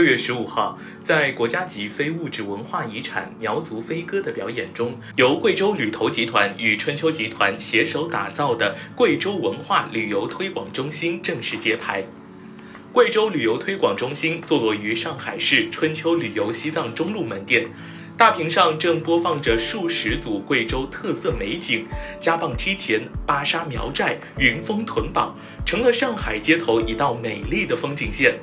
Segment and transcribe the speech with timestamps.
[0.00, 12.02] 六月十五号，在国家级非物质文化遗产苗族飞歌的表演中，由贵州旅投集团与春秋集团携手打造的贵州文化旅游推广中心正式揭牌。
[12.92, 17.68] 贵州旅游推广中心坐落于上海市春秋旅游西藏中路门店，
[18.16, 21.86] 大屏上正播放着数十组贵州特色美景：
[22.18, 25.36] 加棒梯田、巴沙苗寨、云峰屯堡，
[25.66, 28.38] 成了上海街头一道美丽的风景线。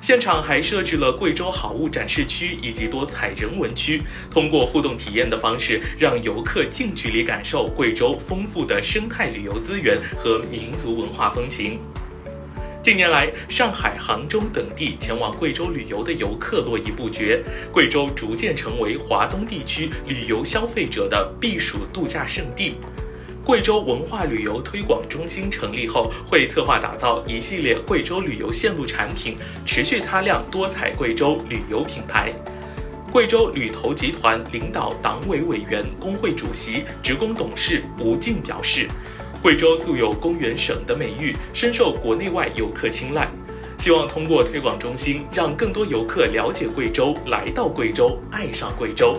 [0.00, 11.80] 现场还设置了贵州好物展示区以及多彩人文区，通过互动体验的方式，让游客近距离感受贵州丰富的生态旅游资源和民族文化风情。
[12.82, 17.42] 近年来，上海、杭州等地前往贵州旅游的游客络绎不绝，
[17.72, 22.76] 贵州逐渐成为华东地区旅游消费者的避暑度假胜地。
[23.46, 32.34] 贵州文化旅游推广中心成立后，会策划打造一系列贵州旅游线路产品，持续擦亮多彩贵州旅游品牌。
[33.12, 38.88] 贵州旅投集团领导党委委员、工会主席、职工董事吴静表示，
[39.40, 43.30] 贵州素有“公园省”的美誉，深受国内外游客青睐。
[43.78, 49.16] 希望通过推广中心，让更多游客了解贵州，来到贵州，爱上贵州。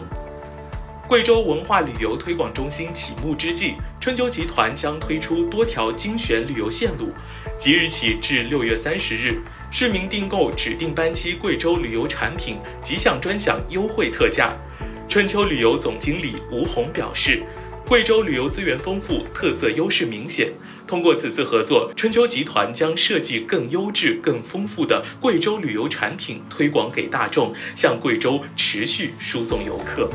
[1.08, 7.14] 贵州文化旅游推广中心启幕之际，春秋集团将推出多条精选旅游线路，
[7.58, 9.42] 即日起至六月三十日，
[9.72, 14.54] 市民订购指定班期贵州旅游产品即享专享优惠特价。
[15.08, 17.42] 春秋旅游总经理吴红表示，
[17.86, 20.52] 贵州旅游资源丰富，特色优势明显。
[20.86, 30.10] 通过此次合作，春秋集团将设计更优质、更丰富的贵州旅游产品推广给大众，向贵州持续输送游客。